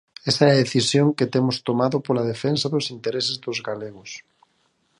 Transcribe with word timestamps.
Esa 0.29 0.43
é 0.53 0.53
a 0.53 0.61
decisión 0.63 1.07
que 1.17 1.31
temos 1.33 1.57
tomado 1.67 1.95
pola 2.05 2.27
defensa 2.33 2.65
dos 2.73 2.85
intereses 2.95 3.37
dos 3.45 3.57
galegos. 3.67 4.11